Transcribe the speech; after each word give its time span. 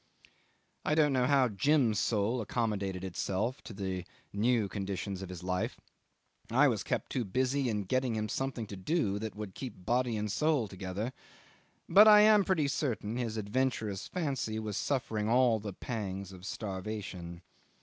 I 0.83 0.95
don't 0.95 1.13
know 1.13 1.27
how 1.27 1.47
Jim's 1.47 1.99
soul 1.99 2.41
accommodated 2.41 3.03
itself 3.03 3.61
to 3.65 3.71
the 3.71 4.03
new 4.33 4.67
conditions 4.67 5.21
of 5.21 5.29
his 5.29 5.43
life 5.43 5.79
I 6.49 6.67
was 6.69 6.81
kept 6.81 7.11
too 7.11 7.23
busy 7.23 7.69
in 7.69 7.83
getting 7.83 8.15
him 8.15 8.27
something 8.27 8.65
to 8.65 8.75
do 8.75 9.19
that 9.19 9.35
would 9.35 9.53
keep 9.53 9.85
body 9.85 10.17
and 10.17 10.31
soul 10.31 10.67
together 10.67 11.13
but 11.87 12.07
I 12.07 12.21
am 12.21 12.43
pretty 12.45 12.67
certain 12.67 13.15
his 13.15 13.37
adventurous 13.37 14.07
fancy 14.07 14.57
was 14.57 14.75
suffering 14.75 15.29
all 15.29 15.59
the 15.59 15.71
pangs 15.71 16.31
of 16.31 16.47
starvation. 16.47 17.43